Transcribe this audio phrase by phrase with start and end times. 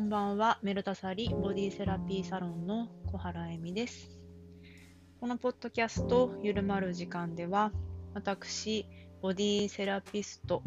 [0.00, 0.58] んばんは。
[0.62, 4.18] メルタサリボディセラピーサロンの小原恵美です。
[5.20, 7.70] このポッドキャストゆるまる時間では、
[8.14, 8.86] 私、
[9.20, 10.62] ボディセラピスト、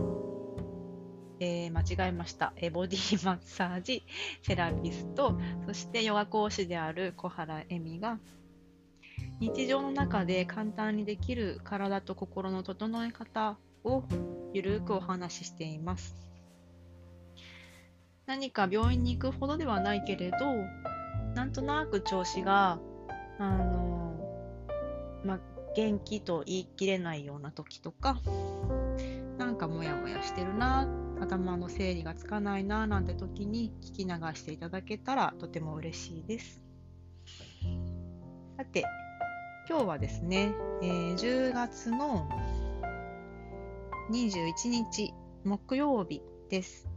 [1.39, 4.05] えー間違えました、えーボディマッサージ
[4.43, 8.19] セラピスト、そしてヨガ講師である小原恵美が、
[9.39, 14.03] 日常の中で簡単にできる体と心の整え方を
[14.53, 16.32] ゆるくお話ししています。
[18.25, 20.37] 何か病院に行くほどではないけれど、
[21.35, 22.79] なんとなく調子が、
[23.37, 24.15] あの、
[25.25, 25.39] まあ、
[25.75, 28.21] 元気と言い切れないような時とか、
[29.37, 30.87] なんかモヤモヤしてるな、
[31.19, 36.61] 頭の整理がつかないな、なんて時に聞き流していただけたらとても嬉しいです。
[38.57, 38.85] さて、
[39.67, 42.29] 今日はですね、えー10月の
[44.11, 46.92] 21日木曜日です。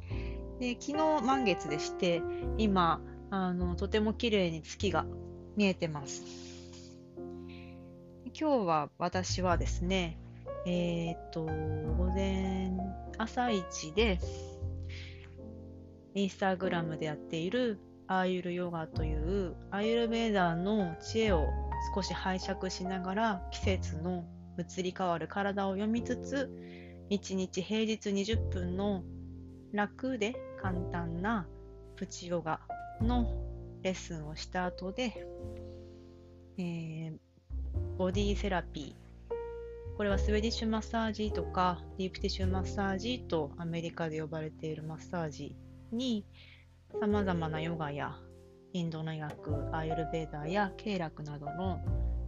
[0.61, 2.23] で昨日満月でして、
[2.59, 5.07] 今、あのとても綺麗に月が
[5.57, 6.23] 見えてます。
[8.39, 10.19] 今日は私はですね、
[10.67, 12.73] えーっと、午前、
[13.19, 14.19] 朝一で、
[16.15, 21.47] インスタグラムでやっているアーユルヨガというアーユルベーダーの知恵を
[21.95, 24.25] 少し拝借しながら季節の
[24.59, 26.51] 移り変わる体を読みつつ
[27.11, 29.03] 1日平日20分の
[29.73, 30.35] 楽で
[30.67, 31.47] 簡単な
[31.95, 32.59] プチヨガ
[33.01, 33.29] の
[33.83, 35.25] レッスンをした後で、
[36.59, 37.17] えー
[37.97, 39.97] ボディセラピー。
[39.97, 45.55] これはスウェディッシュマッサージとかディープティッシュマッサージとアメリカで呼ばれているマッサージ
[45.93, 46.27] に
[47.01, 48.17] さまざまなヨガや
[48.73, 51.79] インドの医学アーユルベーダーや経絡などの、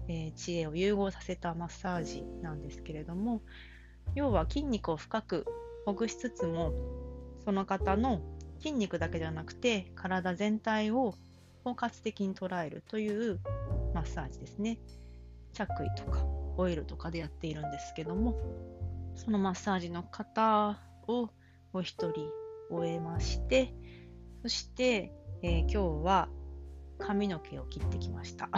[0.06, 3.42] えー知恵を融合させたマッサージなんですけれども
[4.14, 5.44] 要は筋肉を深く
[5.84, 6.72] ほぐしつつも
[7.48, 8.20] その方の
[8.58, 11.14] 筋肉だけじゃなくて体全体を
[11.64, 13.40] 包括的に捉えるという
[13.94, 14.78] マッサージですね。
[15.54, 16.26] 着衣とか
[16.58, 18.38] オイルとかでやっているんですけども
[19.14, 21.30] そのマッサージの方を
[21.72, 22.28] お一人
[22.70, 23.72] 終えまして
[24.42, 25.10] そして、
[25.42, 26.28] えー今日は
[26.98, 28.50] 髪の毛を切ってきました。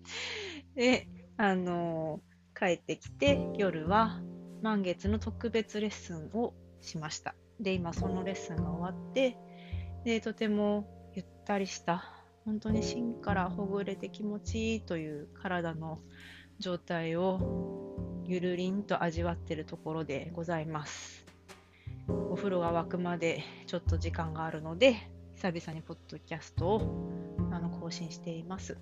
[0.74, 4.22] であのー帰ってきて夜は
[4.62, 7.34] 満月の特別レッスンをしました。
[7.60, 9.36] で今そのレッスンが終わって
[10.04, 12.04] でとてもゆったりした
[12.44, 15.98] 本当に芯からほぐれて気持ちいいという体の
[16.58, 21.24] 状態をゆるりんと味わってるところでございます。
[22.08, 24.96] お風呂が沸くまでちょっと時間があるので
[25.36, 27.08] 久々にポッドキャストを
[27.50, 28.76] あの更新しています。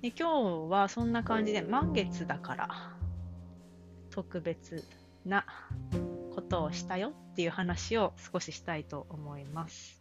[0.00, 2.68] で今日はそんな感じで満月だから
[4.10, 4.84] 特別
[5.24, 5.44] な
[6.46, 10.00] ことをしたよっていう話を少ししたいと思います。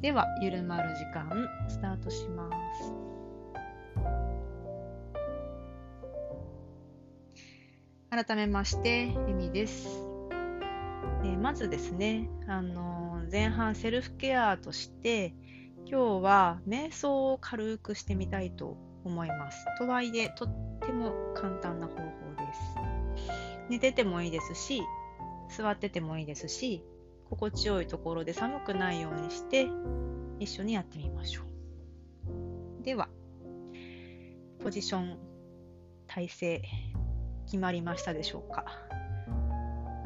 [0.00, 1.28] では、ゆるまる時間
[1.68, 2.92] スタートします。
[8.08, 9.88] 改めまして、エミです。
[11.22, 15.34] えーまずですね、あのー前半セルフケアとして、
[15.86, 19.64] 今日は瞑想を軽くしてみたいと思います。
[19.78, 20.48] とはいえ、とっ
[20.80, 22.60] ても簡単な方法です。
[23.68, 24.82] 寝ててもいいですし、
[25.50, 26.84] 座っててもいいですし、
[27.28, 29.68] 心地よいところで寒くないようにして、
[30.38, 32.82] 一緒にやってみましょう。
[32.82, 33.08] では、
[34.62, 35.18] ポジション、
[36.06, 36.62] 体勢、
[37.46, 38.64] 決まりましたでしょうか。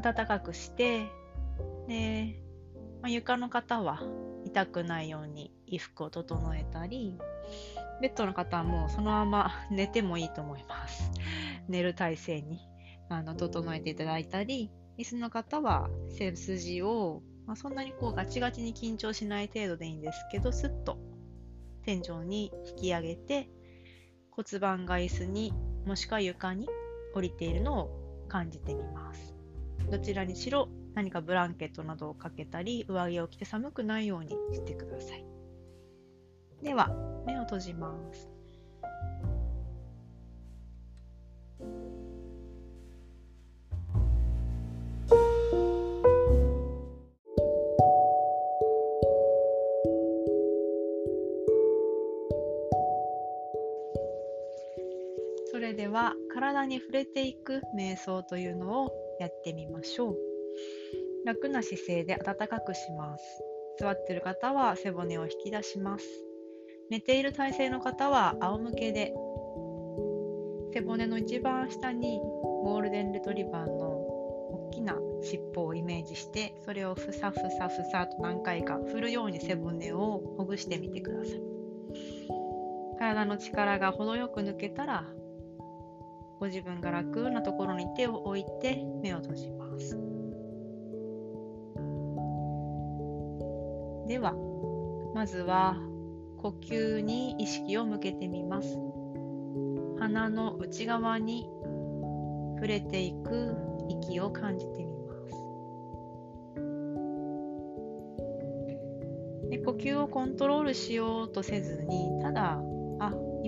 [0.02, 1.06] 暖かくして、
[1.88, 2.42] で、
[3.00, 4.02] まあ、床の方は
[4.44, 7.18] 痛くないように衣服を整えたり、
[8.00, 11.10] ベッドの方はもうそのまま寝てもいいと思います。
[11.68, 12.60] 寝る体勢に
[13.08, 20.98] あの整えていただいたり、椅子の方は背筋を、まあ、そんなにこうガチガチに緊張しない程度でいいんですけど、スッと
[21.82, 23.48] 天井に引き上げて、
[24.30, 25.52] 骨盤が椅子に
[25.86, 26.68] もしくは床に
[27.14, 29.34] 降りているのを感じてみます。
[29.90, 35.24] どちらにしろ何かブランケットなどをかけたり、上着を着て寒くないようにしてください。
[36.62, 36.88] では、
[37.26, 38.30] 目を閉じます。
[55.94, 60.16] は体に触れていく瞑想というのをやってみましょう。
[61.24, 63.24] 楽な姿勢で温かくします。
[63.78, 66.04] 座っている方は背骨を引き出します。
[66.90, 69.14] 寝ている体勢の方は仰向けで
[70.74, 81.42] 背骨の一番下にゴールデンレトリバーの大きな尻尾をイメージしてそれをふさふさふさと何回か振るように背骨をほぐしてみてください
[82.98, 85.06] 体の力が程よく抜けたら
[86.44, 89.96] ご自分が楽なところに手を置いて目を閉じます。
[94.06, 94.34] では
[95.14, 95.78] まずは
[96.36, 98.78] 呼吸に意識を向けてみます。
[99.98, 101.48] 鼻の内側に
[102.56, 103.56] 触れていく
[103.88, 105.30] 息を感じてみます。
[109.48, 112.60] で呼吸をコントロールしようとせずにただ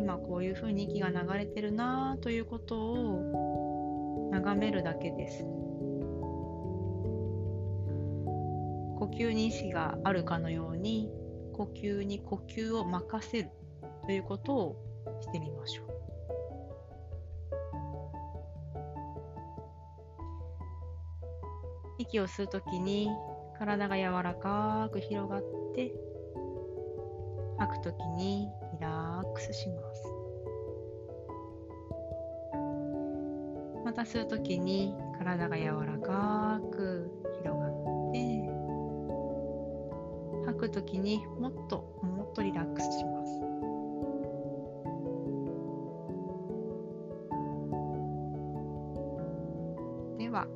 [0.07, 5.43] 今こういうふうに息が流れてるなということを眺めるだけです。
[9.01, 11.11] 呼吸に意識があるかのように
[11.55, 13.51] 呼吸に呼吸を任せる
[14.07, 14.77] ということを
[15.23, 15.87] してみましょう。
[21.99, 23.11] 息を吸うときに
[23.59, 25.43] 体が柔らかく広がっ
[25.75, 25.93] て
[27.59, 29.06] 吐くときにリラ
[29.37, 30.03] ックスします。
[33.85, 37.11] また吸うときに体が柔らかく
[37.43, 38.19] 広がって
[40.47, 43.41] 吐くときにもっともっとリラックスします。
[50.19, 50.47] では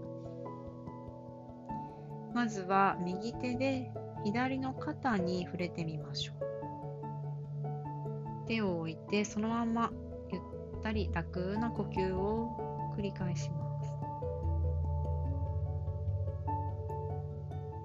[2.34, 3.92] まずは右手で
[4.24, 6.49] 左の肩に触れてみましょう。
[8.50, 9.92] 手を置いてそのまま
[10.32, 10.42] ゆっ
[10.82, 13.92] たり楽な呼吸を繰り返します。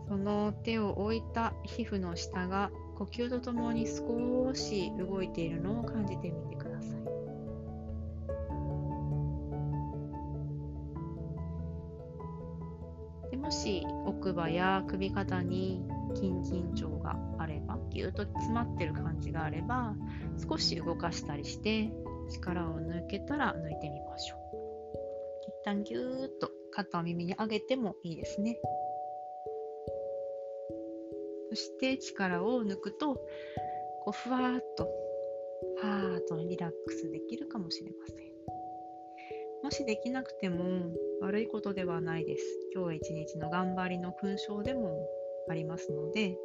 [0.07, 6.89] その手を置いた皮膚の下が呼吸とともに少し動いているのを感じてみてください。
[13.29, 15.85] でもし奥歯や首肩に
[16.15, 19.95] 筋緊張があればぎゅっと詰まってる感じがあれば
[20.49, 21.89] 少し動かしたりして
[22.31, 24.39] 力を抜けたら抜いてみましょう。
[25.47, 28.59] 一旦ぎゅーっと肩を耳に上げてもいいですね。
[31.49, 34.83] そして力を抜くとこうふわーっと
[35.81, 38.25] はーっとリラックスできるかもしれません。
[39.63, 40.91] もしできなくても
[41.21, 42.43] 悪いことではないです。
[42.73, 45.07] 今日一日の頑張りの勲章でも
[45.49, 46.37] ありますので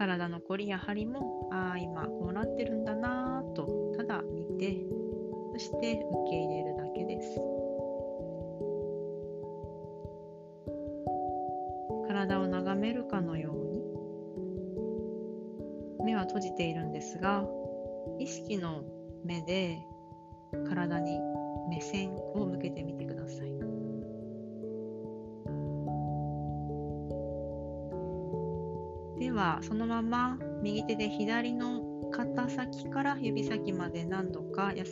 [0.00, 4.78] 体のこりや張りもああ今こうなってるんだなぁとただ見て
[5.52, 7.38] そして受け入れるだけです。
[12.08, 13.56] 体を眺めるかのよう
[16.02, 17.44] に目は閉じているんですが
[18.18, 18.82] 意識の
[19.22, 19.78] 目で
[20.66, 21.20] 体に
[21.68, 23.69] 目線を向けてみてください。
[29.40, 31.80] はそのまま右手で左の
[32.12, 34.84] 肩先から指先まで何度か優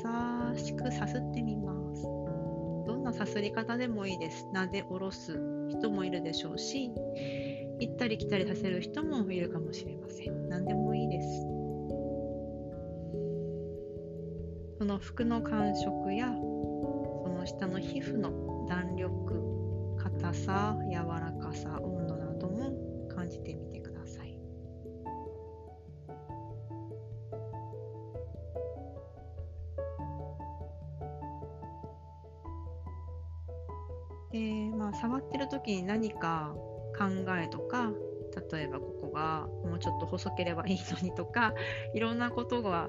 [0.56, 2.03] しくさすってみます。
[2.87, 4.47] どんなさすり方でもいいです。
[4.55, 6.91] なで下ろす人もいるでしょうし
[7.79, 10.49] 行ったり来たりさせる人もいるかもしれません。
[10.49, 11.43] 何でもいいです。
[14.79, 21.78] その服の感触やその下の皮膚の弾力硬さ柔らかさ
[40.19, 41.55] 細ければいいのにとか
[41.95, 42.89] いろんなことが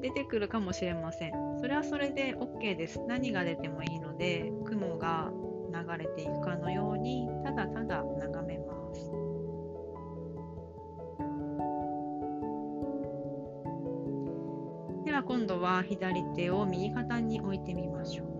[0.00, 1.32] 出てくるかもしれません。
[1.60, 3.00] それはそれで OK です。
[3.06, 5.30] 何が出てもいいので雲が
[5.72, 9.10] 流れていくかのようにただただ眺めます。
[15.04, 18.32] では今度は左手を右肩に置いてみましょう。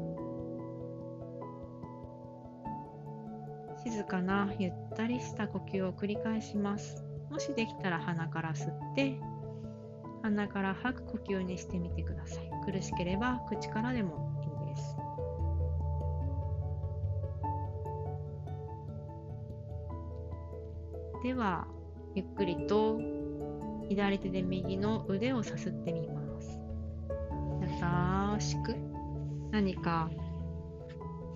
[3.85, 7.12] 静かなゆったりした呼吸を繰り返します。
[7.33, 9.19] もしできたら鼻から吸って
[10.23, 12.51] 鼻から吐く呼吸にしてみてください。
[12.71, 14.97] 苦しければ口からでもいいです。
[21.25, 21.67] では
[22.15, 23.01] ゆっくりと
[23.89, 26.61] 左手で右の腕をさすってみます。
[28.37, 28.77] 優しく。
[29.51, 30.11] 何か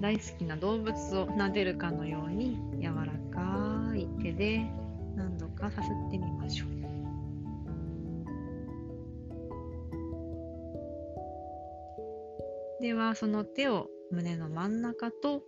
[0.00, 4.70] 大好きな動物を撫でるかのように柔らかい手で
[5.70, 6.68] かさすってみましょう
[12.80, 15.42] ではその手を胸の真ん中と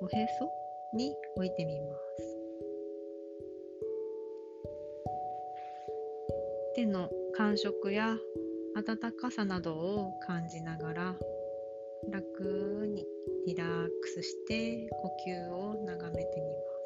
[0.00, 0.50] おへそ
[0.96, 2.00] に置いてみます。
[6.74, 8.16] 手の感触や
[8.74, 11.14] 温かさなどを感じながら
[12.10, 13.06] 楽に
[13.46, 16.79] リラックスして呼吸を眺めてみます。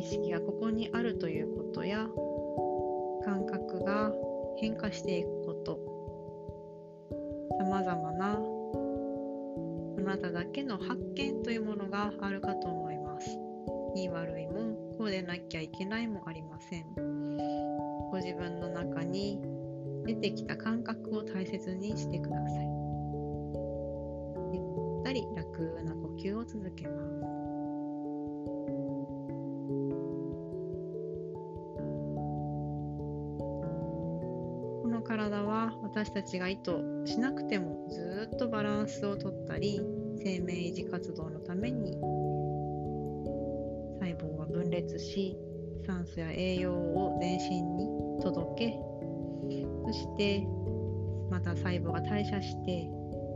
[0.00, 2.08] 意識がここにあるということや
[3.22, 4.10] 感覚が
[4.56, 5.78] 変化していくこと
[7.58, 8.40] さまざまな
[9.98, 13.28] あなただけの発見というものがあるかと思います。
[13.94, 16.86] いい悪いもこうでなきゃいけないもありません。
[18.10, 19.38] ご自分の中に
[20.06, 22.66] 出てきた感覚を大切にしてください。
[24.54, 24.60] ゆ
[25.00, 27.29] ったり楽な呼吸を続けます。
[36.00, 36.72] 私たちが意図
[37.04, 39.82] しなくてもずっとバランスをとったり
[40.16, 41.92] 生命維持活動のために
[44.00, 45.36] 細胞は分裂し
[45.86, 47.86] 酸素や栄養を全身に
[48.22, 48.78] 届け
[49.84, 50.42] そして
[51.30, 52.88] また細胞が代謝して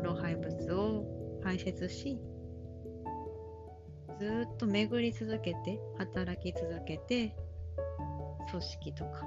[0.02, 1.04] 老廃物を
[1.44, 2.18] 排泄し
[4.18, 7.37] ずっと巡り続けて働き続けて
[8.50, 9.21] 組織とか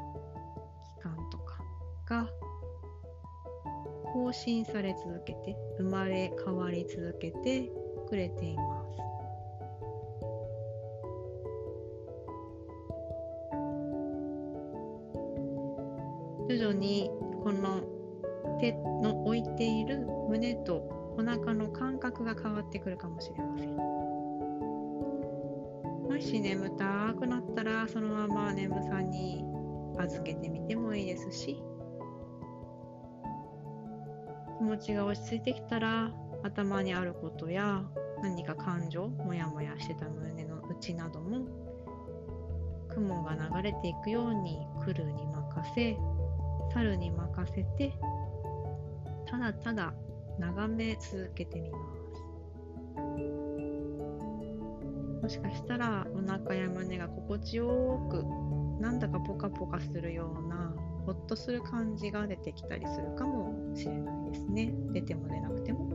[0.98, 1.60] 機関とか
[2.08, 2.28] が
[4.28, 7.72] 更新され続けて生まれ変わり続けて
[8.10, 8.98] くれています。
[16.50, 17.10] 徐々に
[17.42, 17.80] この
[18.60, 20.76] 手の置いている胸と
[21.18, 23.78] お腹の感覚が変わってくるかもしれません。
[26.04, 29.46] もし眠たくなったらそのまま眠さに
[29.98, 31.64] 預けてみてもいいですし
[34.68, 36.12] 持ちが落ち着いてきたら
[36.44, 37.84] 頭にあることや
[38.22, 41.48] 何か感情もやもやしてた胸の内なども
[42.90, 45.98] 雲が流れていくように来るに任せ
[46.74, 47.94] 猿に任せて
[49.26, 49.94] ただただ
[50.38, 51.98] 眺め続けてみます。
[55.22, 58.24] もしかしたらお腹や胸が心地よく
[58.82, 60.47] なんだかポカポカするような
[61.08, 64.74] ほっとする感じが出てきたりするかもしれないですね。
[64.92, 65.90] 出ても出なくても。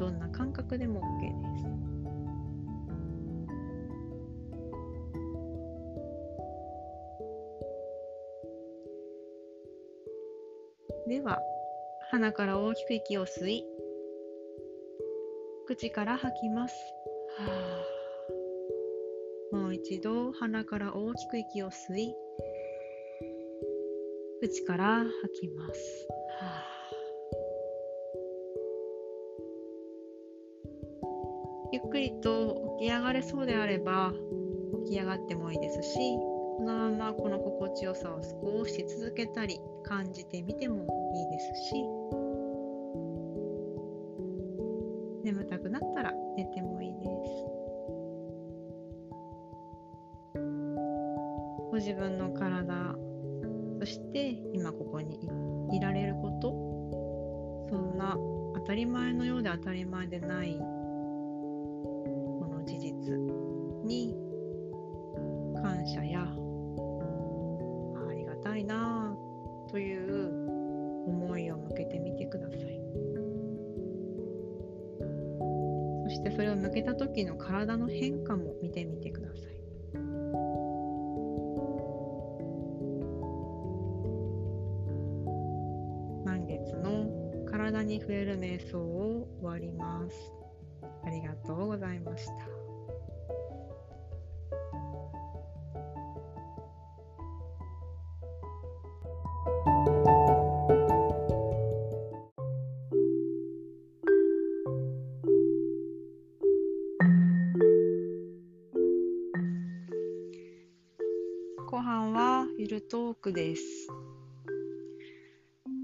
[0.00, 1.64] どんな感覚でも OK です。
[11.08, 11.38] では
[12.10, 13.62] 鼻から大きく息を吸い
[15.66, 16.74] 口から吐きます、
[17.38, 17.46] は
[19.52, 22.14] あ、もう一度鼻から大きく息を吸い
[24.46, 26.08] 口から吐きます、
[31.72, 34.12] ゆっくりと起き上がれそうであれば
[34.84, 40.84] 起き上がってもいいですしこのままこの心地よさを少し続けたり感じてみても
[41.14, 42.23] いいですし
[113.24, 113.88] 6です。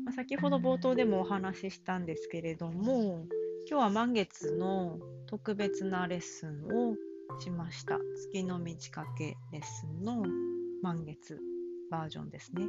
[0.04, 3.24] まあ、先ほど冒頭でもお話ししたんですけれども
[3.68, 6.96] 今日は満月の特別なレッスンを
[7.40, 7.98] しました
[8.32, 10.22] 月の満ち欠けレッスンの
[10.82, 11.38] 満月
[11.90, 12.66] バージョンですね。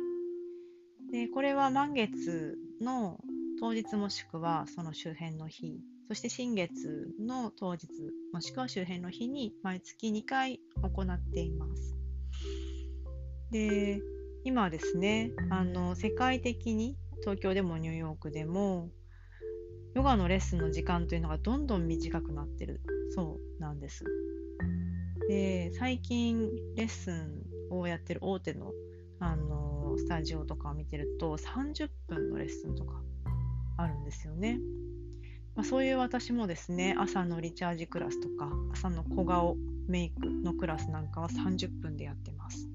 [1.11, 3.19] でこれは満月の
[3.59, 7.87] 当日もしくはその周辺の日そして新月の当日
[8.31, 11.97] もしくは周辺の日に毎月2回行っています。
[13.51, 13.99] で
[14.43, 18.89] 今ですねあの世界的に東京でもニューヨークでも
[19.93, 22.81] ヨガのレッスンの時間というのがどんどん短くなってる
[23.13, 24.05] そうなんです。
[25.27, 28.71] で最近レッスンをやってる大手の
[29.19, 33.01] あのスタジオとかを見てると30分のレッスンとか
[33.77, 34.59] あるんですよね。
[35.55, 39.57] まあ、そういう私もですね朝のリチャージクラスとか朝の小顔
[39.87, 42.67] メイクのクラスなんかは30分でやってます。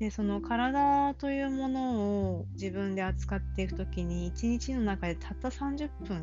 [0.00, 1.92] でその体というもの
[2.32, 6.22] を自分で扱っていく時に1日の中でたった30分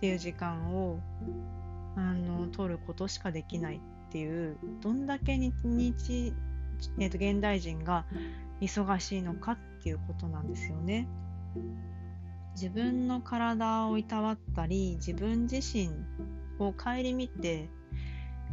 [0.00, 1.00] ていう時間を
[1.96, 3.80] あの取ることしかできないっ
[4.12, 6.34] ていうどんだけ日日、
[6.98, 8.04] えーと、現代人が
[8.60, 11.08] 忙しいのかっていうことなんですよね。
[12.54, 15.88] 自分の体をいたわったり自分自身
[16.58, 17.70] を顧みて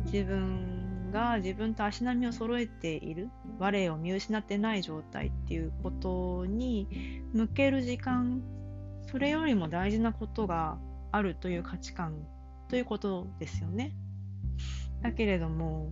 [0.06, 8.42] 自分が自分と足並みを揃えている我を見失ってない状態っていうことに向ける時間
[9.12, 10.78] それよりも大事なことが
[11.12, 12.28] あるという価値観
[12.70, 13.96] ということですよね。
[15.02, 15.92] だけれども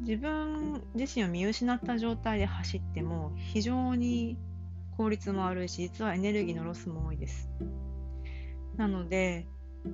[0.00, 4.36] 自分自身を見失った状態で走っても非常に
[4.96, 7.48] 効率も悪いし実はエネルギーのロスも多いです。
[8.76, 9.46] なので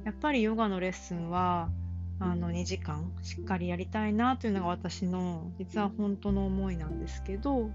[0.04, 1.70] やっぱりヨガのレッスンは
[2.20, 7.70] あの2時間しっかりやりたいなというのが私の実は本当の思いなんですけど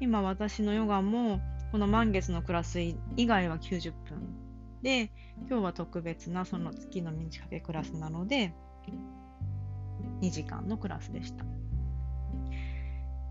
[0.00, 1.40] 今私のヨガも
[1.72, 4.36] この満月のクラス以外は90分
[4.82, 5.10] で
[5.48, 8.52] 今日は特別なその月の満ち欠けクラスなので
[10.20, 11.44] 2時間のクラスでした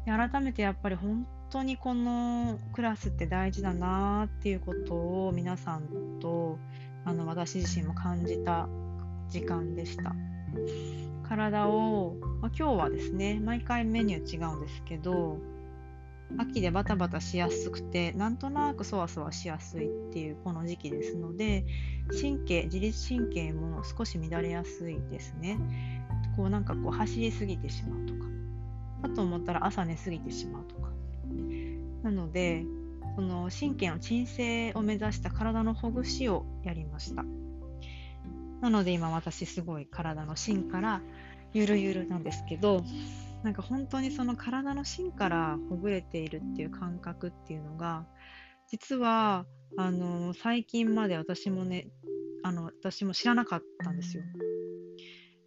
[0.06, 4.96] で改めてやっぱり本当にこのクラスって大事だなっていうこと
[5.28, 6.58] を皆さんと
[7.06, 8.68] あの私自身も感じた
[9.30, 10.16] 時間でした。
[11.28, 15.38] 体を、まあ、今日はですね毎回メニュー違うんですけど
[16.38, 21.66] 秋でバタバタしやすくてなんとなくそわそわしやすいっていうこの時期ですので
[22.22, 25.60] 神経自律神経も少し乱れやすいですね。
[26.36, 28.20] こうなんかこう走りすぎてしまうとか
[29.10, 30.90] かと思ったら朝寝すぎてしまうとか。
[32.04, 32.64] なので
[33.16, 37.26] その神経の鎮静を目指した体のほぐしをやりました。
[38.62, 41.02] なので今私すごい体の芯から
[41.54, 42.84] ゆるゆるなんですけど
[43.44, 48.06] なんか本当にその体の芯からほぐれているっていう感覚っていうのが
[48.70, 49.46] 実は
[49.78, 51.88] あの最近まで私もね
[52.44, 54.24] あの私も知らなかったんですよ。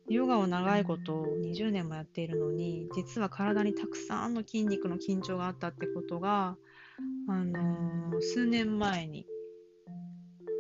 [0.09, 6.57] ヨガを長いこと20年もやっているのに実は体にたくさんの筋肉の緊張があったってことが、
[7.29, 9.27] あの数年前に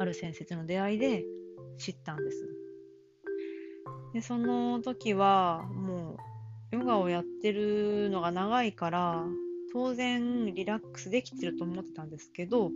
[0.00, 1.24] ある先生との出会いで
[1.78, 2.48] 知ったんです。
[4.12, 6.16] でその時はも
[6.72, 9.24] うヨガをやってるのが長いから
[9.72, 12.70] 当然リラックスできてると思ってたんですけど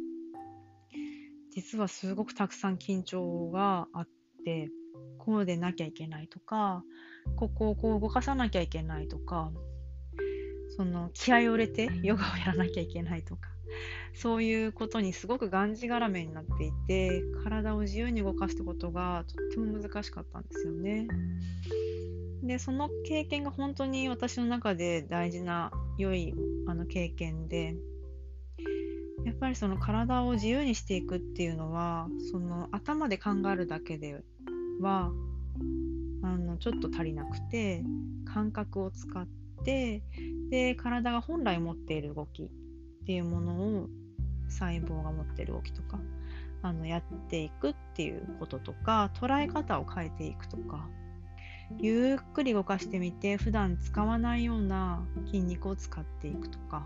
[1.51, 4.09] 実はすごくたくさん緊張があっ
[4.45, 4.71] て
[5.19, 6.83] こうでなきゃいけないとか
[7.37, 9.51] ここをこう動かさなきゃいけないとか
[10.77, 13.49] その気合を入れてヨガをやらなきゃいけないとか
[14.15, 21.07] そういうことにすごくがんじがらめになっていて体を自由に動かすことがとっても難しかったんですよね。
[22.43, 26.35] でその経験が本当に私の中で大事な良い
[26.67, 27.77] あの経験で
[29.25, 34.23] やっぱりその体を自由にしていくっていうのはその頭で考えるだけで
[34.81, 35.11] は
[36.23, 37.83] あのちょっと足りなくて
[38.25, 39.27] 感覚を使っ
[39.65, 40.03] て
[40.51, 42.51] で体が本来持っている動き
[43.07, 43.89] っていうものを
[44.49, 46.01] 細胞が持ってる動きとか
[46.63, 50.89] あのやっていくっていうこととか捉え方を変えていくとか
[51.79, 56.85] ゆっくり動かしてみて普段使わないような筋肉を使っていくとか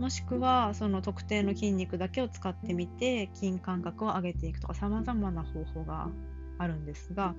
[0.00, 6.08] もしくはその特定の筋肉だけを使ってみて筋感覚を上げていくとかさまざまな方法が
[6.58, 7.36] あるんですが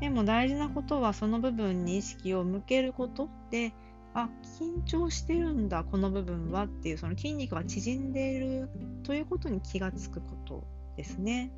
[0.00, 3.72] でも大事なことはその部分に意識を向けることで
[4.14, 8.68] あ緊張してるんだこの部分はっていうその筋肉が縮んでいる
[9.04, 10.64] ということに気がつくこと
[10.96, 11.52] ですね。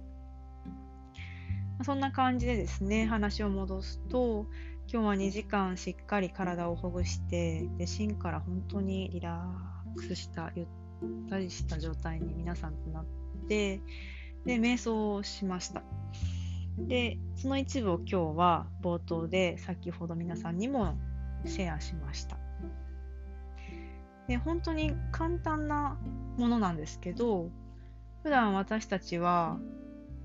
[1.82, 4.46] そんな感じでですね話を戻すと
[4.92, 9.46] 今日は2時間しっかり体をほぐしてで芯から本当にリラ
[9.94, 10.66] ックスしたゆっ
[11.30, 13.04] たりした状態に皆さんとなっ
[13.48, 13.80] て
[14.44, 15.82] で瞑想をしました
[16.76, 20.98] でその一部を今日は冒頭で先ほど皆さんにも
[21.46, 22.36] シェアしました
[24.28, 25.98] で本当に簡単な
[26.36, 27.50] ものなんですけど
[28.22, 29.58] 普段私たちは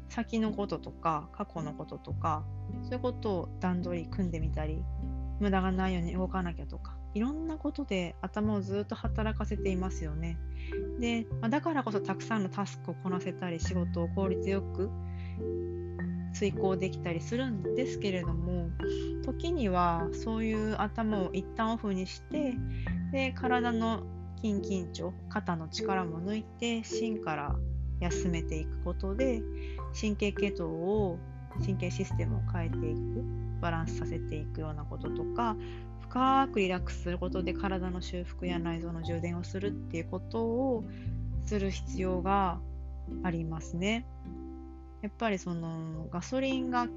[0.10, 2.44] 先のこととか過去のこととか
[2.84, 4.84] そういうことを段取り組んでみたり
[5.40, 10.38] 無駄がないように動かなきゃとかいろんなことで頭をずっと働かせていますよね。
[11.00, 14.90] で、ま、だからこそたくさんのタスクをこなせたり仕事を効率よく
[16.36, 18.70] 遂行できたりするんですけれども
[19.24, 22.54] 時にはそういう頭を一旦オフにして
[23.12, 24.04] で体の
[24.42, 27.56] 筋緊張肩の力も抜いて芯から
[28.02, 29.42] 休めていくことで
[30.00, 31.18] 神経系統を
[31.60, 33.00] 神経システムを変えていく
[33.62, 35.56] バランスさせていくようなこととか
[36.02, 40.84] 深くリラックスすることで体の修復や内臓の充電をするっていうことを
[41.46, 42.60] する必要が
[43.24, 44.06] ありますね。
[45.06, 46.88] やっぱりそのガソリンが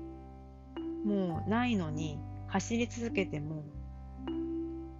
[1.05, 3.67] もうないのに走り続けても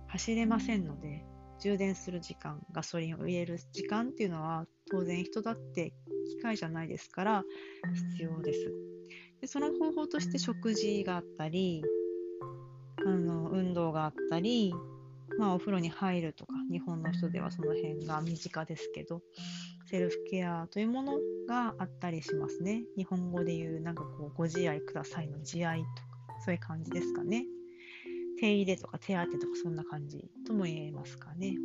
[0.09, 1.25] 走れませんので
[1.59, 5.95] 充電する時間ガソリンを入れる時間っていうのは当然人だって
[6.37, 7.45] 機械じゃないですから
[8.13, 8.75] 必要です。
[9.41, 11.83] でその方法として食事があったり
[13.07, 14.75] あの運動があったり、
[15.39, 19.23] まあ、お風呂に入るとか日本の人ではその辺が身近ですけど
[19.91, 21.15] セルフケアというもの
[21.49, 22.83] があったりしますね。
[22.99, 27.47] 日本語で言うなんかこうご自愛くださいの自愛とかそういう感じですかね。
[28.39, 31.57] 手入れとか手当てとかそんな感じとも言えますかね。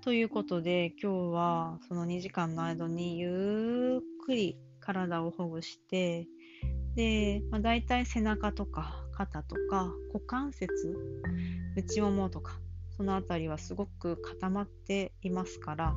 [0.00, 6.28] ということで今日はその2時間の間にゆっくり体をほぐして
[6.94, 10.96] で、まあ、大体背中とか肩とか股関節
[11.74, 12.60] 内ももとか
[12.98, 15.94] その辺りはすごく固まっていますから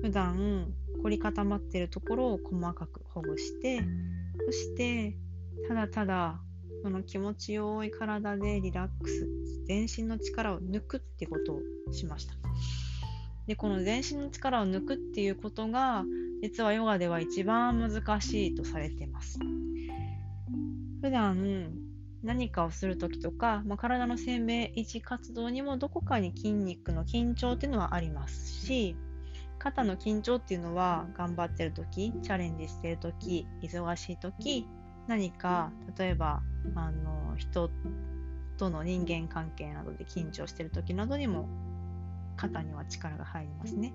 [0.00, 3.80] 普段凝り固まっているところを細かくほぐして
[4.46, 5.16] そして
[5.66, 6.40] ただただ
[6.84, 9.28] その気持ちよい体でリラックス
[9.66, 12.34] 全身の力を抜くってことをしました。
[13.48, 16.04] でこの全身の力を抜くっていうことが
[16.42, 19.40] 実はヨガでは一番難しいとされています。
[21.02, 21.89] 普段
[22.22, 28.96] 何かをするときとか、まあ、体の生命維持活動にもどこかに筋肉の緊張っていうのはありますし
[29.58, 34.66] 肩の緊張っていうのは頑張ってる時チャレンジしてる時忙しい時
[35.06, 36.42] 何か例えば
[36.74, 37.70] あの人
[38.58, 41.48] との人間関係などで緊張してる時などにも
[42.36, 43.92] 肩には力が入りますね。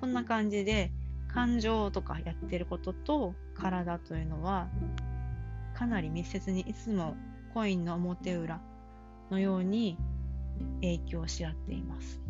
[0.00, 0.92] そんな感じで
[1.28, 4.68] 感情とかやってることと体というのは
[5.74, 7.16] かなり密接にいつも
[7.56, 8.60] コインの表裏
[9.30, 9.96] のように
[10.82, 12.20] 影響し合っています。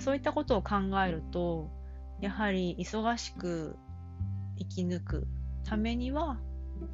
[0.00, 0.74] そういったことを考
[1.06, 1.70] えると
[2.20, 3.76] やはり忙しく
[4.58, 5.28] 生き抜く
[5.62, 6.40] ためには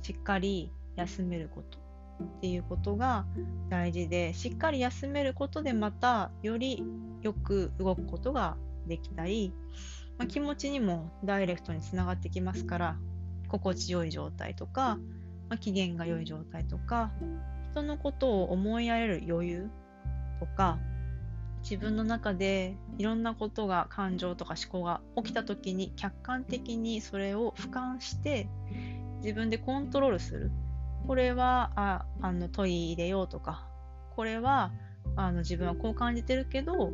[0.03, 1.79] しっかり休めること
[2.23, 3.25] っていうことが
[3.71, 6.85] 大事でしっかり休めることでまたより
[7.23, 9.55] よく動くことができたり、
[10.19, 12.99] まあ、気持ちにもダイレクトにつながってきますから
[13.49, 14.99] 心地よい状態とか
[15.53, 17.11] まあ、機嫌が良い状態とか
[17.73, 19.71] 人のことを思いやれる余裕
[20.41, 20.79] とか
[21.61, 28.49] 自分の中でいろんなことが感情とか思考が起きた時に客観的にそれを俯瞰して
[29.21, 30.51] 自分でコントロールする。
[31.07, 33.69] これはああの問い入れようとか
[34.17, 34.73] これは
[35.17, 36.93] あの自分はこう感じてるけど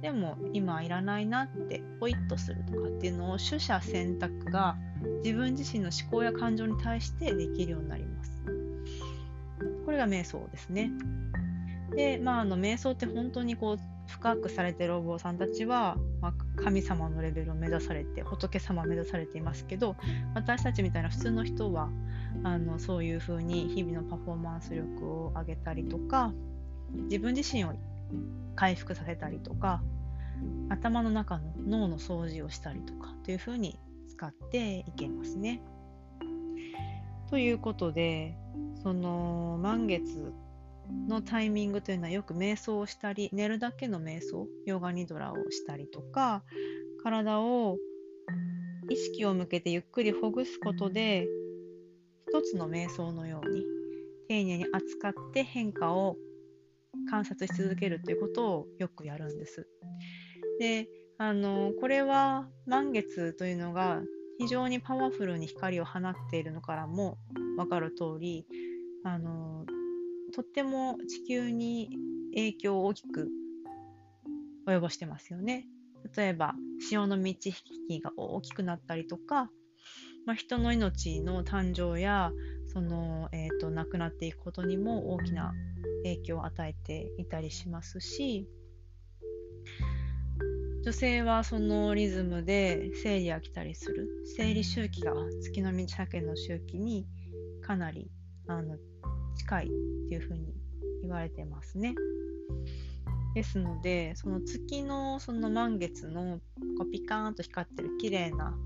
[0.00, 4.76] でも今いらないなってポイッとするとかっていうのを取捨選択が
[5.24, 8.42] 自分自身の思考や感情に対してできるようになります。
[9.84, 10.90] これが瞑想ですね。
[11.94, 19.96] で、まあ、あの瞑想って本当にこう深くされてるお坊さんたちは、まあ、神様のレベルを目指されて仏様を目指されていますけど
[20.34, 21.90] 私たちみたいな普通の人は
[22.42, 26.32] あのそういうふうに日々のパフォーマンス力を上げたりとか
[27.04, 27.74] 自分自身を
[28.56, 29.82] 回復させたりとか
[30.68, 35.62] 頭の中の脳の掃除をしたりとかというふうに使っていけますね。
[37.30, 38.36] ということで
[38.82, 40.32] その満月
[41.08, 46.42] のタイミングというのはよく瞑想をしたり寝るだけの瞑想ヨガニドラをしたりとか
[47.02, 47.76] 体を
[48.88, 51.26] 意識を向けてゆっくりほぐすことで
[52.28, 53.62] 一つの瞑想のように
[54.28, 56.16] 丁寧に扱って変化を
[57.08, 59.66] 観察し続けるということをよくやるんです。
[60.58, 64.02] であのこれは満月というのが
[64.38, 67.18] 非常にパワフルに光を放っているのからも
[67.56, 68.46] 分かる通り
[69.04, 69.66] あの
[70.32, 71.90] とっても地球に
[72.34, 73.28] 影響を大きく
[74.66, 75.66] 及ぼしてますよね。
[76.16, 77.48] 例えば潮の満ち
[77.88, 79.50] 引きが大きくなったりとか、
[80.26, 82.30] まあ、人の命の誕生や
[82.68, 85.52] その、えーと亡くなっていくことにも大きな
[86.04, 88.48] 影響を与えていたりしますし
[90.84, 97.06] 女性はそのリズムで生理が来たりする生理周期が月の満ち欠けの周期に
[97.60, 98.10] かなり
[98.46, 98.76] あの
[99.36, 99.68] 近いっ
[100.08, 100.54] ていうふうに
[101.02, 101.94] 言われてますね。
[103.34, 106.40] ですので、その月のその満月の
[106.78, 108.56] こうピカーンと光ってる綺麗な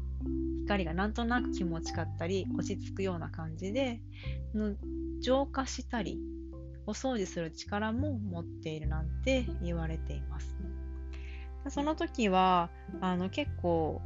[0.62, 4.00] 光がなんとなく気持ちかったり落ち着くような感じで
[5.20, 6.18] 浄化したり
[6.86, 10.56] お掃除する力も持っているなんて言われています。
[11.68, 12.70] その時は
[13.00, 14.02] あの結構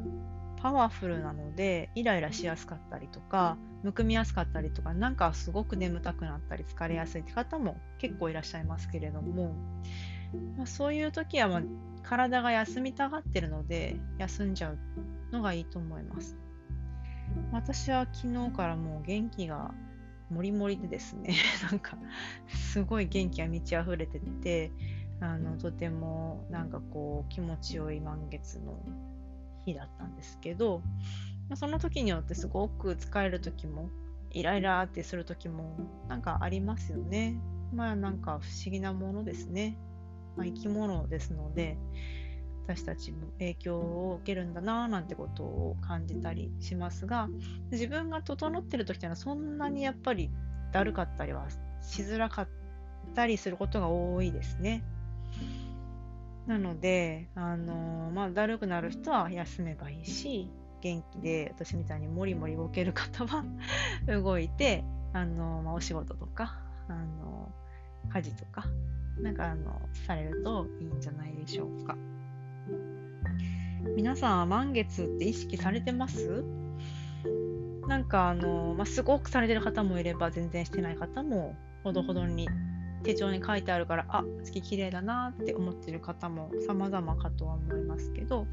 [0.61, 9.55] パワフルなのでイライラしやすかったりとかむくみやすかったりとかなんかすごく眠たくなったり疲れやすいって方も結構いらっしゃいますけれども、
[10.57, 11.63] まあ、そういう時はまあ
[12.03, 14.79] 体が休みたがってるので休んじゃう
[15.33, 16.37] のがいいと思います。
[17.53, 19.73] 私は昨日からもう元気が
[20.31, 21.35] もりもりでですね
[21.71, 21.97] なんか
[22.49, 24.73] すごい元気が満ち溢れてて
[25.21, 28.79] あのとてもなんかこう気持ちよい満月の
[29.65, 30.83] 日だったんですけど、
[31.49, 33.89] まあ、その時によってすごく疲れる時も
[34.31, 35.77] イライラってする時も
[36.09, 37.41] なんかありますよね。
[37.73, 39.79] まあなんか不思議なものですね。
[40.37, 41.79] まあ、生き物ですので
[42.67, 47.29] 私たちも影響を受けるんだななんてことを感じたりしますが
[47.71, 50.31] 自分が整ってる時っていうのはそんなにやっぱり
[50.73, 51.47] だるかったりは
[51.81, 52.49] しづらかっ
[53.15, 54.83] たりすることが多いですね。
[56.47, 60.49] なので、あのまあ、だるくなる人は休めばいいし、
[60.81, 63.45] 元気で私みたいにもりもり動ける方は
[64.07, 67.53] 動いて、あのまあ、お仕事とか、あの
[68.11, 68.65] 家事とか、
[69.21, 71.97] なんかあのされるといいんじゃないでしょうか。
[73.97, 76.45] 皆さんは満月って意識されてます？
[77.89, 82.49] なんかあの、まあ、すごくされてる方もいれば全然してない方もほどほどに
[83.05, 88.47] 手帳に書いてあるからあ月綺麗だなって思ってる方も様々かとは思いますけど、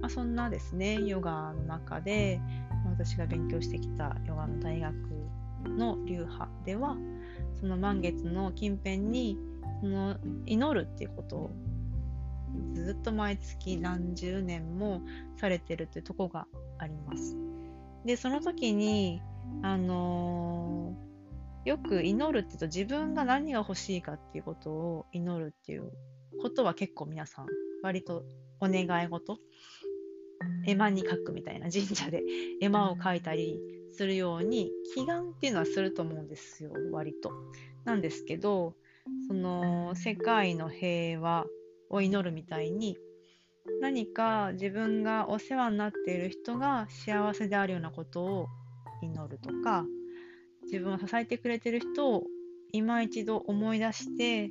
[0.00, 2.40] まあ、そんなですねヨガの中で
[2.84, 4.94] 私が勉強してきたヨガの大学
[5.66, 6.96] の流派では
[7.58, 9.36] その満月の近辺に
[9.80, 11.50] その祈るっていうことを
[12.74, 15.02] ずっと毎月何十年も
[15.38, 16.46] されてるっていうとこが
[16.78, 17.36] あります。
[18.04, 19.20] でその時に
[19.62, 21.06] あのー
[21.66, 25.90] よく祈るって言うと自分が何が欲しいかっていうことを祈るっていう
[26.40, 27.46] ことは結構皆さん
[27.82, 28.22] 割と
[28.60, 29.38] お願い事
[30.64, 32.22] 絵馬に書くみたいな神社で
[32.62, 37.32] 絵馬を書いたりするように祈願っていうのはすると思うんですよ割と。
[37.84, 38.74] なんですけど
[39.26, 41.46] その世界の平和
[41.90, 42.96] を祈るみたいに
[43.80, 48.46] 何か自分がお世話になっている人が幸せであるようなことを
[49.02, 49.84] 祈るとか
[50.64, 52.24] 自分を支えてくれてる人を
[52.72, 54.50] 今一度思い出して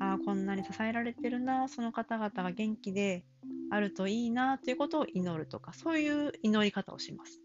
[0.00, 3.24] ああこんなに支えられてるなその方々が元気で
[3.70, 7.40] あるといいなということを祈るとかそういう祈り方をします。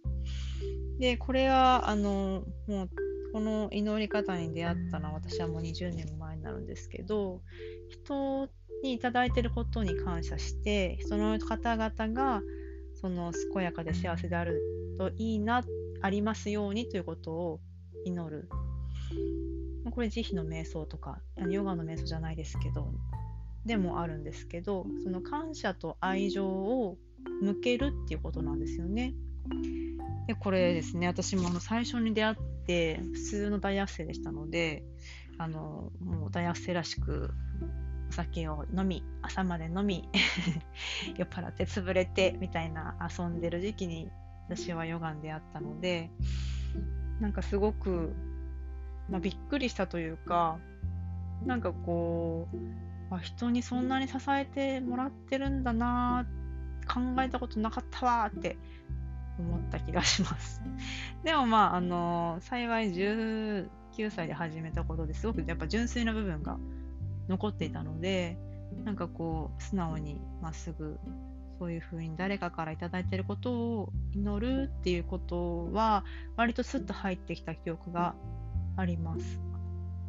[0.99, 2.89] でこれはあのもう
[3.33, 7.41] この祈り方に出会ったのは私はもう20年前になるんですけど
[7.89, 8.49] 人
[8.83, 12.41] に頂いてることに感謝してその方々が
[12.93, 14.61] その健やかで幸せである
[14.97, 15.63] といいな
[16.01, 17.59] ありますようにということを
[18.05, 18.49] 祈る。
[19.91, 22.93] これ慈悲の瞑想とかヨガの瞑想じゃないですけど
[23.65, 26.97] でもあるんですけどその感謝と愛情を
[27.41, 29.13] 向けるっていうことなんですよね。
[30.27, 34.83] でこれですね私もあの最初に出会って普通の大学生でしたので
[35.37, 37.31] あのもう大学生らしく
[38.11, 40.09] お酒を飲み朝まで飲み
[41.17, 44.11] 酔っ払って潰れてみたいな遊んでる時期に
[44.47, 46.11] 私はヨガに出会ったので
[47.21, 48.13] なんかすごく、
[49.07, 50.57] まあ、びっくりしたというか、
[51.45, 56.25] なんかこう、あ、人にそんなに支えてもらってるんだな
[56.91, 58.57] 考えたことなかったわって
[59.37, 60.61] 思った気がします。
[61.23, 63.69] でもまあ、あの幸い19
[64.09, 66.57] 歳で始めたことですごくやっぱ純粋な部分が
[67.31, 68.37] 残っていたので、
[68.83, 70.99] なんかこう、素直にまっすぐ
[71.61, 76.03] そういうふうに誰かから頂いてることを祈るっていうことは
[76.35, 78.15] 割とスッと入ってきた記憶が
[78.77, 79.39] あります。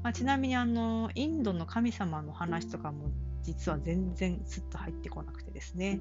[0.02, 3.10] まあ、ちなみにあのインドの神様の話とかも
[3.42, 6.00] 実は全然スッと入ってこなくてですね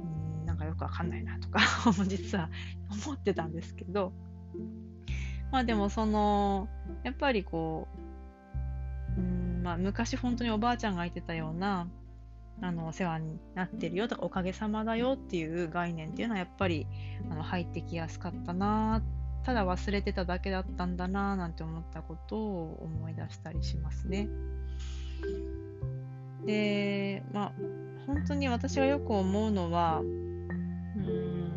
[0.00, 1.60] うんなんかよくわかんないなとか
[2.08, 2.48] 実は
[3.06, 4.14] 思ってたんですけど
[5.50, 6.68] まあでもその
[7.04, 7.86] やっぱりこ
[9.18, 11.88] ううんまあ昔本当におばあちゃんが言ってたような
[12.60, 16.86] あのお世話になってるよとかおかげさまだよっていう概念っていうのはやっぱり
[17.30, 19.02] あの入ってきやすかったな
[19.44, 24.28] ただ忘れてただけだったんだななんて思ったことを思い出したりしますね。
[26.46, 27.52] でまあ
[28.06, 31.52] 本当に私がよく思うのはうん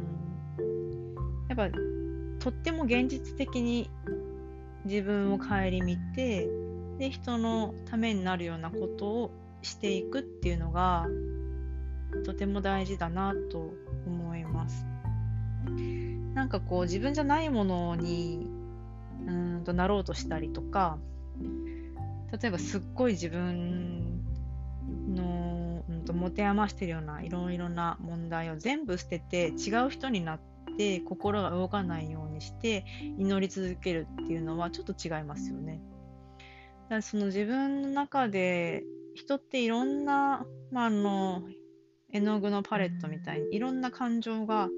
[1.50, 1.70] やっぱ
[2.40, 3.90] とっても現実的に
[4.86, 5.46] 自分を顧
[5.84, 6.48] みて
[6.98, 9.32] で人のためになるようなことを
[9.62, 11.08] していくっていうのが
[12.26, 13.74] とても大事だなと
[14.06, 14.86] 思います。
[16.34, 18.48] なんかこう自分じゃないものに
[19.26, 20.98] うんとなろうとしたりとか
[22.42, 24.22] 例えばすっごい自分
[25.16, 30.40] の、うんと、持て余してるようないろいろな問題を全部捨てて違う人になっ
[30.78, 32.86] て心が動かないようにして
[33.18, 35.80] 祈り続けるっていうのはちょっと違いますよね。
[36.90, 38.84] だその自分の中で
[39.16, 41.44] 人っていろんな、まあ、あの
[42.12, 44.70] 絵の具のパレットみたいにいろんな感情が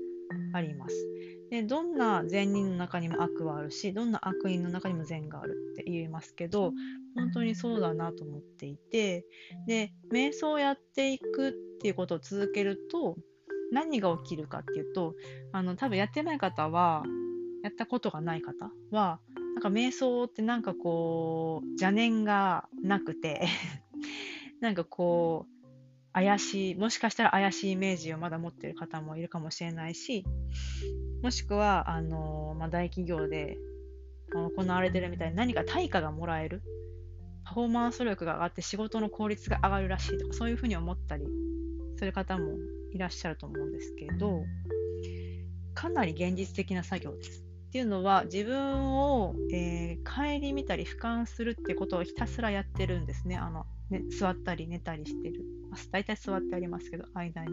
[0.53, 0.95] あります。
[1.49, 6.73] でどんな善人の中にも悪はあるしどんな悪人の中にも善があるって言えますけど
[7.15, 9.25] 本当にそうだなと思っていて
[9.65, 13.15] で瞑想をやっていくっていうことを続けると
[13.71, 15.15] 何が起きるかっていうと
[15.53, 17.03] あの多分やってない方は
[17.63, 19.19] やったことがない方は
[19.57, 23.47] なんか瞑想ってなんかこう邪念がなくて
[24.61, 30.25] なんかこう怪しい、もしかしたら怪しいイメージをまだ持ってる方もいるかもしれないし、
[31.23, 33.57] もしくは、あのまあ、大企業で
[34.31, 36.61] 行われてるみたいに何か対価がもらえる、
[37.43, 41.25] パフォーマンス力が上がって仕事の効率が上がるらしいとか、そういうふうに思ったり
[41.95, 42.57] する方も
[42.91, 44.43] いらっしゃると思うんですけど、
[45.73, 47.46] かなり現実的な作業です。
[47.67, 53.35] っていうのは自分を、えー、顧みたり俯瞰するってことをひたすらやってるんですね。
[53.35, 55.43] あのね座ったり寝たりしてる。
[55.91, 57.51] 大体座ってありますけど、間に。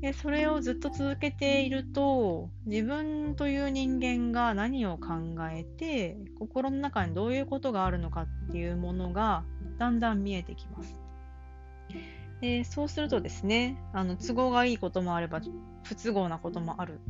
[0.00, 5.12] でそれをずっと続けていると自分という人間が何を考
[5.50, 9.44] えて心の中にどういうことがあるのかっていうものが
[9.78, 11.00] だんだん見えてきます。
[12.42, 15.40] でそうするとですねあの都合がいいこともあれば
[15.84, 17.00] 不都合なこともある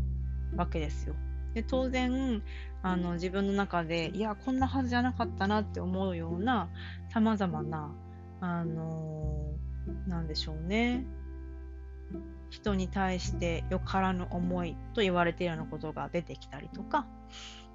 [0.57, 1.15] わけですよ。
[1.55, 2.43] で当然
[2.83, 6.69] あの自分の中でいやこんなはずじゃなかったなって思うような
[7.11, 7.93] さまざまな
[8.41, 9.53] あの
[10.07, 11.05] なんでしょうね。
[12.51, 17.07] 人に対してよからぬ思いと言われているようなことが出てきたりとか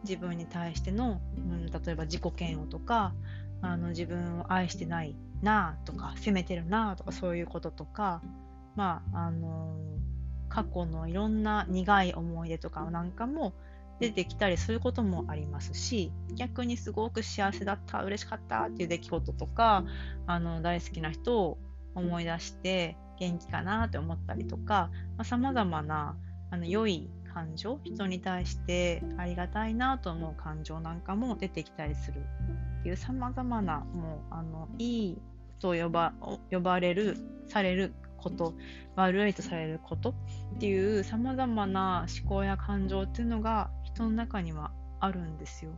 [0.04, 3.14] 自分に対しての、うん、例えば自己嫌悪とか
[3.62, 8.22] あの自分を愛してないなとか責めてるなとかそういうこととか
[8.76, 9.76] まああの
[10.50, 13.54] 過去のいろんな苦い思い出とかなんかも
[14.00, 19.86] 出てきたりすることもありますし逆にすごく幸せだった嬉しかったっていう出来事とか
[20.26, 21.58] あの大好きな人を
[21.96, 24.90] 思い出して元気かなって思ったりとか
[25.24, 26.16] さまざ、まな
[26.50, 32.24] あの良い感情人に対してありがたいなと思う感情なんかも出てきたりする
[32.80, 35.22] っていうさまざまなもうあのいい
[35.60, 36.14] と呼ば
[36.50, 38.54] 呼ばれるされること
[38.96, 40.14] 悪いとされることっ
[40.60, 45.72] ていうさまざまな思考や感情っていうのが人の中にはあるんですよ。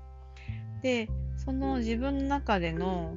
[0.81, 3.15] でその自分の中での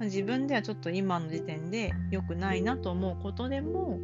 [0.00, 3.98] 自分ではちょっと今の時点で良くないなと思うことでも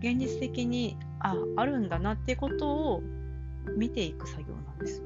[0.00, 3.02] 現実的にああるんだなってことを
[3.76, 5.02] 見ていく作業なんです。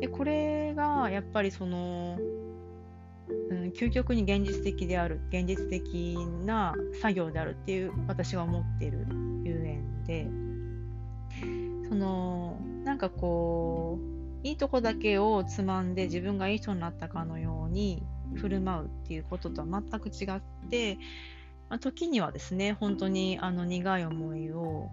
[0.00, 2.18] でこれがやっぱりその
[3.28, 9.06] うん、究極に現実的である現実的な作業であるっていう私が思っている
[9.44, 10.44] 遊園で。
[11.88, 13.98] そのなんかこ
[14.42, 18.02] ういいとこだけをつまんで自分がいい人になったかのように
[18.34, 20.96] 振る舞うっていうこととは全く違って、
[21.68, 24.90] まあ、時にはですね本当にあの苦い思いを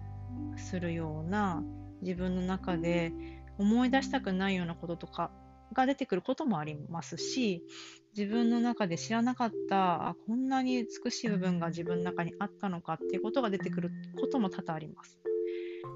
[0.56, 1.62] するような
[2.02, 3.12] 自分の中で
[3.58, 5.30] 思い出したくないようなこととか
[5.72, 7.62] が出てくることもありますし
[8.16, 15.18] 自分の中で知らなかったあこんなに美しい部分が自分の中にあったのかっていうことが出てくることも多々あります。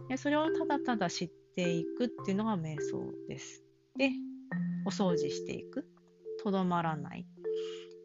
[0.09, 3.63] でそれをただただ知っていくっていうのが瞑想です。
[3.97, 4.11] で、
[4.87, 5.87] お掃除していく。
[6.43, 7.27] とどまらない。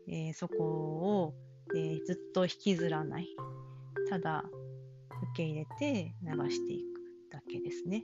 [0.07, 1.33] えー、そこを、
[1.75, 3.27] えー、ずっと引きずらない。
[4.09, 4.43] ただ
[5.09, 8.03] 受け入れて流していくだけですね。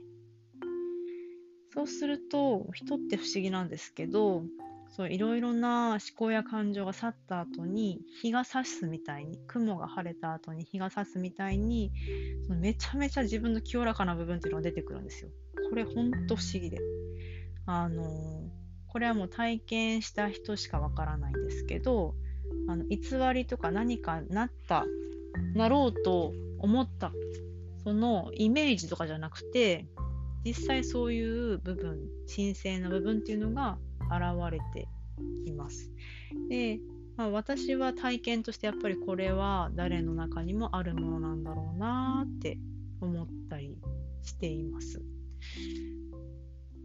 [1.74, 4.42] そうすると人って不思議なんですけど
[4.90, 11.92] そういろいろな思考や感情が去った後に日が差すみたいに雲が晴れた後に日が差すみたいに
[12.46, 15.30] そのめちゃめちゃ自分の清らかな部分っていうのが出てくるんですよ。
[15.70, 16.78] これほんと不思議で。
[17.66, 18.48] あの
[18.88, 22.14] これはもう体験した人しかわからないんですけど
[22.66, 22.98] あの偽
[23.34, 24.86] りとか何かなった
[25.54, 27.12] なろうと思った
[27.84, 29.86] そのイメージとかじゃなくて
[30.44, 33.78] 実際そういう部分神聖な部分っていうのが
[34.10, 34.88] 現れて
[35.44, 35.90] きます。
[36.48, 36.80] で、
[37.16, 42.58] まあ、私は体験としてやっぱりこれは誰の中にもあるものなんだろうなって
[43.00, 43.76] 思ったり
[44.22, 45.02] しています。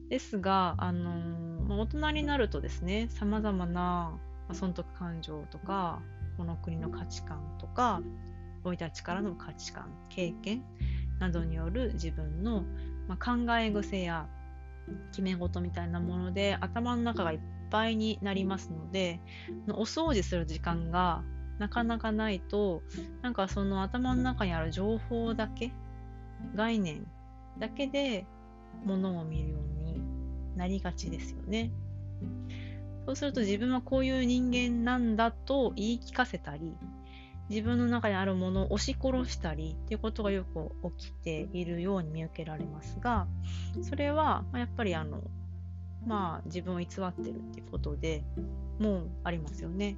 [0.09, 4.19] ですが、あのー、大人になるとですね、様々な
[4.51, 6.01] 損得感情とか、
[6.37, 8.01] この国の価値観とか、
[8.63, 10.63] 生い立ちからの価値観、経験
[11.19, 12.63] などによる自分の、
[13.07, 14.27] まあ、考え癖や
[15.11, 19.19] 決め事みたいなもので頭の中がいっぱいになりますので、
[19.69, 21.23] お掃除する時間が
[21.59, 22.81] なかなかないと、
[23.21, 25.71] なんかその頭の中にある情報だけ、
[26.55, 27.07] 概念
[27.59, 28.25] だけで
[28.85, 30.01] 物を見るように
[30.55, 31.71] なりがちですよね。
[33.05, 36.75] そうすると自分はこういう人間なんだと言い聞かせたり、
[37.49, 43.27] 自分の中にあるものを押し殺したりっていうことがよく起きているように見受けられますが、
[43.81, 45.21] それはやっぱりあの、
[46.05, 48.23] まあ自分を偽ってるっていうことで
[48.79, 49.97] もうありますよね。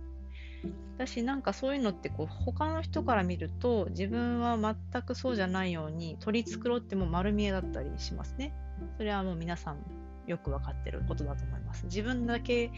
[0.98, 8.54] だしなんかそういうのってこう他の人から見ると自分は全くそうじゃないように取り繕っても丸見えだったりしますね。
[8.98, 9.78] それはもう皆さん
[10.26, 11.86] よくわかってることだと思います。
[11.86, 12.72] 自分だけ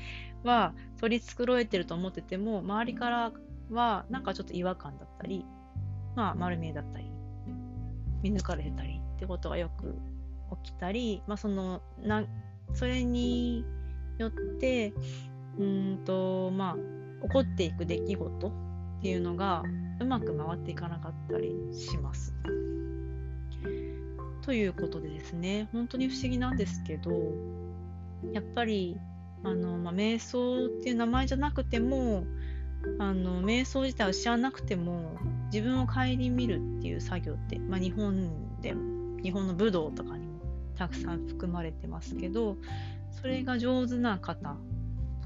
[0.44, 3.32] は取り繕えてると思ってても周りから
[3.70, 5.46] はなんかちょっと違和感だったり、
[6.16, 7.06] まあ丸見えだったり、
[8.22, 9.96] 見抜かれてたりってことがよく
[10.64, 12.24] 起きたり、まあそのな
[12.74, 13.66] それに
[14.18, 14.94] よって
[15.58, 18.52] うんとまあ起こっていく出来事っ
[19.02, 19.64] ていうのが
[20.00, 22.34] うまく回っていかなかったりします。
[24.48, 27.12] ということでですね、本当に不思議なんですけど、
[28.32, 28.98] やっぱり、
[29.44, 32.24] あの、まあ、瞑想っていう名前じゃなくても、
[33.00, 35.18] あの、瞑想自体を知らなくても、
[35.52, 40.40] 自分を顧みるっていう作業って、まあ、日本でも、日本の武道とかにも
[40.76, 42.58] たくさん含まれてますけど、
[43.12, 44.58] それが上手な方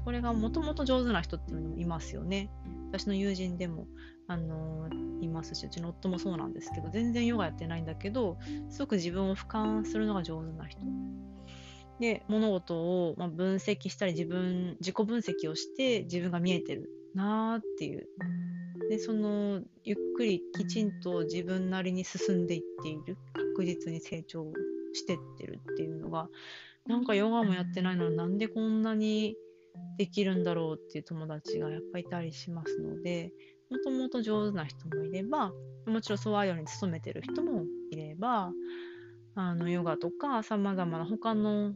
[0.04, 2.50] これがもともと上手な人っていうのもいますよね。
[2.90, 3.86] 私の友人でも、
[4.26, 4.88] あの、
[5.20, 8.38] いますし、うちの夫もそうなんですけど、全然ヨガやってないんだけど、
[8.68, 10.80] すごく自分を俯瞰するのが上手な人。
[12.00, 18.08] で、物事を、ま分析したり、自分、自己分析をして、自分が見えてるなーっていう。
[18.88, 23.16] で、その、ゆっくりきちんと自分なりに進んでいっている。
[23.34, 24.52] 確実に成長
[24.92, 26.28] してってるっていうのが、
[26.86, 29.36] なんかヨガもやってないのになんでこんなに
[29.98, 33.32] できるんだろうっていう友達がやっぱいたりしますので、
[33.70, 35.52] もともと上手な人もいれば、
[35.86, 38.52] もちろんそうあるように努めてる人もいれば、
[39.34, 41.72] あのヨガとかさまざまな他の、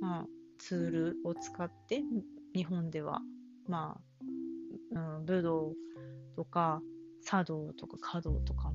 [0.00, 0.26] まあ、
[0.58, 2.02] ツールを使って
[2.54, 3.20] 日本では、
[3.66, 4.00] まあ
[4.92, 5.72] うん、武道
[6.36, 6.80] とか
[7.24, 8.74] 茶道とか華道とかも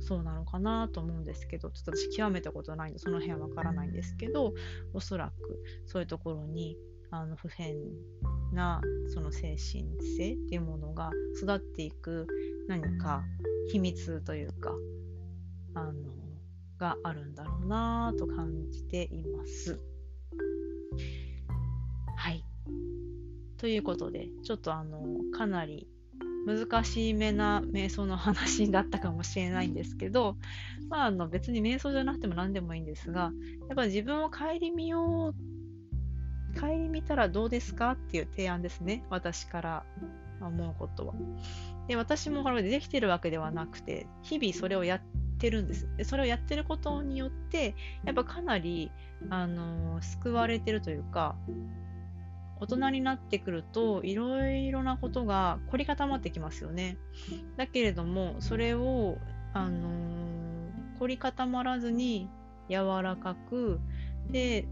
[0.00, 4.54] そうなのかなと思うんですけどちょっと私極めたことないんでその辺はわからないんですけど
[4.92, 6.76] おそらくそういうところに
[7.10, 7.76] あの普遍
[8.52, 8.80] な
[9.12, 9.84] その精神
[10.16, 12.26] 性っていうものが育っていく
[12.68, 13.22] 何か
[13.70, 14.72] 秘密というか
[15.74, 15.92] あの
[16.78, 19.78] があるんだろうなと感じています。
[22.16, 22.44] はい。
[23.62, 25.00] ということでちょっとあの
[25.30, 25.86] かなり
[26.48, 30.36] 難しめな瞑想の話だったかもしれないんですけど、
[30.88, 33.30] まあ、あの別に瞑想じゃなくても何でもいいんですが、
[33.68, 35.32] やっぱ自分を顧みよ
[36.56, 39.04] う顧みたらどうですかっていう提案ですね。
[39.10, 39.86] 私から
[40.40, 41.14] 思うことは。
[41.86, 45.00] で、私もこれできてるわけではなくて、日々それをやっ
[45.38, 45.88] てるんです。
[45.96, 48.90] で、それをやってることによって、やっぱかなり、
[49.30, 51.36] あの、救われてるというか、
[52.62, 56.96] 大人になってくるといろいろなことが凝り固まってきますよね。
[57.56, 59.18] だけれどもそれを、
[59.52, 62.30] あのー、凝り固まらずに
[62.68, 63.80] 柔らかく
[64.30, 64.68] で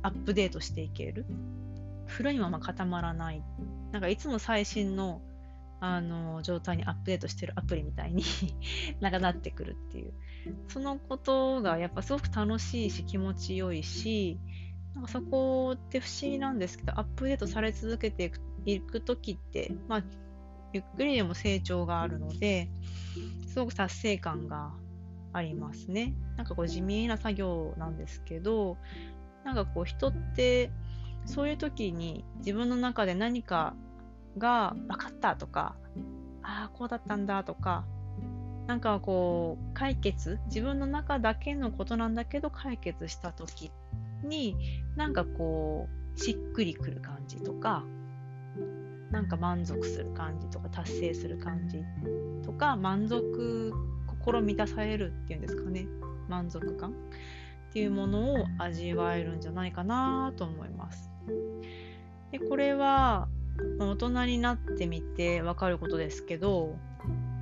[0.00, 1.26] アップデートしていける。
[2.06, 3.42] 古いまま固まらない。
[3.92, 5.20] なんかいつも最新の
[5.78, 8.24] あの状態にアップデートしてるアプリみたいに
[9.00, 10.14] なんかなってくるっていう。
[10.68, 14.40] そのことがやっぱすごく楽しいし気持ちよいし、
[14.96, 20.02] なんかそこって不思議なんですけど、アップデートされ続けていくいく時って、まあ、
[20.72, 22.68] ゆっくりでも成長があるので、
[23.46, 24.72] すごく達成感が
[25.32, 26.14] ありますね。
[26.36, 28.76] なんかこう地味な作業なんですけど、
[29.44, 30.72] なんかこう人って
[31.26, 33.74] そういう時に自分の中で何か
[34.38, 35.76] が分かったとか
[36.42, 37.84] ああこうだったんだとか
[38.66, 43.70] なんかこう解決自分の中だけのことなんだけど解決した時
[44.24, 44.56] に
[44.96, 47.84] なんかこうしっくりくる感じとか
[49.10, 51.78] なんか満足する感じとか達成する感じ
[52.44, 53.72] とか満足
[54.06, 55.86] 心満たされるっていうんですかね
[56.28, 56.92] 満足感っ
[57.72, 61.10] ていうものを味わえるんじゃないかなと思います。
[62.32, 63.28] でこれは
[63.78, 66.76] 大人になってみて分かることですけど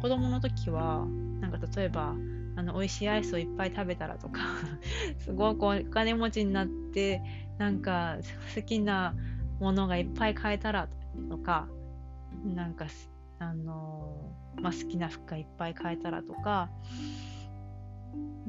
[0.03, 1.07] 子供の時は
[1.41, 2.15] なんか例えば
[2.57, 4.41] あの美味しいアイスをいっぱい食べたらとか
[5.19, 7.21] すごくお金持ちになって
[7.59, 8.17] なんか
[8.55, 9.15] 好きな
[9.61, 10.89] 物がいっぱい買えたら
[11.29, 11.69] とか、
[12.45, 12.87] なんか、
[13.39, 16.71] あのー、まあ、好きな服がいっぱい買えたらとか、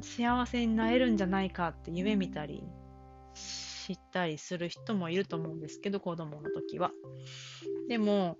[0.01, 2.63] 幸せになれるんじゃないかって夢見たり
[3.33, 6.91] 知ったりする人もいると思うんですけど、子供の時は。
[7.87, 8.37] でも、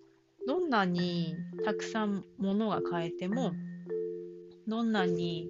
[0.48, 3.54] どんなにたくさん物が買えても、
[4.68, 5.50] どんなに、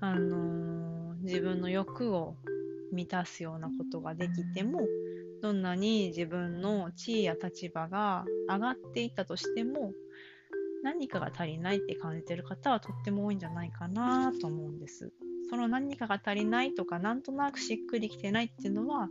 [0.00, 2.36] あのー、自分の欲を
[2.92, 4.80] 満たすようなことができても、
[5.42, 9.92] どんなに自分の地位や立場が上がっていったとしても、
[10.82, 15.12] 何かが足りないって感じてる方はとっても多いんじゃないかなと思うんです。
[15.50, 19.08] その何かが足りないとか、なんとなくしっくりきてないっていうのは、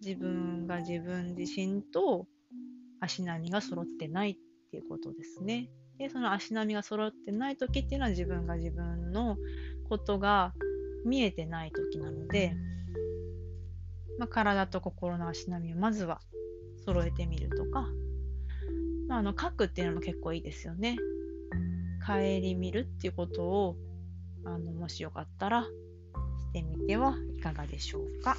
[0.00, 2.26] 自分が自分自身と
[3.00, 4.36] 足並みが揃ってないっ
[4.70, 5.68] ていうことですね。
[5.98, 9.36] で、その足並みが揃ってない時っていうのは自分が自分の
[9.88, 10.54] ことが
[11.04, 12.54] 見えてない時なので、
[14.18, 16.20] まあ、体と心の足並みをまずは
[16.84, 17.88] 揃えてみるとか、
[19.08, 20.96] まあ、あの書くっていうのも結構いいですよね。
[22.06, 22.14] 顧
[22.56, 23.76] みるっていうことを
[24.44, 25.68] あのもしよかったらし
[26.52, 28.36] てみてはいかがでしょうか。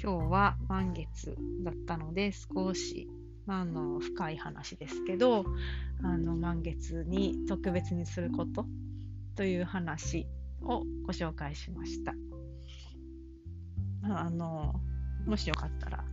[0.00, 3.08] 今日は満月だったので少し、
[3.48, 5.46] まあ、あの深い話ですけど
[6.04, 8.66] あの満月に特別にすること
[9.36, 10.26] という話
[10.60, 12.12] をご紹介しました。
[14.02, 14.74] あの
[15.26, 16.04] もしよかったら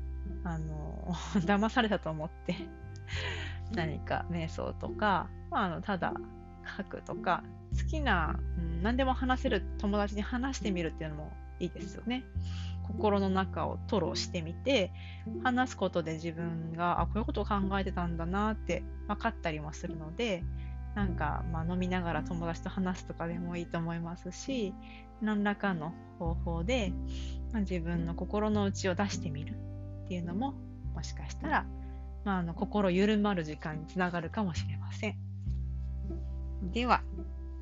[0.46, 1.14] あの
[1.46, 2.56] 騙されたと思って
[3.74, 6.14] 何か瞑想とか、まあ、あのただ
[6.78, 7.44] 書くとか
[7.78, 12.24] 好きな、うん、何でも話せる友達に話してみるっていうのもいいですよね。
[12.88, 14.92] 心の中を吐露してみて
[15.44, 20.44] 話すことで自分があこういうことを考えてたんだなって分かったりもするので
[20.96, 24.74] なんか、まあ、飲みながら友達と話すとかでもいいと思いますし
[25.22, 26.94] 何らかの方法で、
[27.52, 29.56] まあ、自分の心の内を出してみる
[30.06, 30.54] っていうのも
[30.94, 31.66] もしかしたら、
[32.24, 35.16] まあ、あの心緩まる時間につながるかもしれません。
[36.72, 37.02] では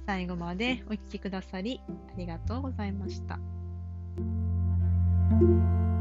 [0.05, 3.39] 最後までお聴きくださりありがとうございました。
[5.39, 5.92] Música